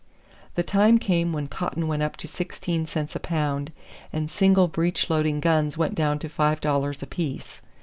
The 0.55 0.63
time 0.63 0.97
came 0.97 1.31
when 1.31 1.47
cotton 1.47 1.87
went 1.87 2.01
up 2.01 2.17
to 2.17 2.27
sixteen 2.27 2.87
cents 2.87 3.15
a 3.15 3.19
pound 3.19 3.71
and 4.11 4.31
single 4.31 4.67
breech 4.67 5.11
loading 5.11 5.39
guns 5.39 5.77
went 5.77 5.93
down 5.93 6.17
to 6.25 6.27
five 6.27 6.59
dollars 6.59 7.03
apiece. 7.03 7.61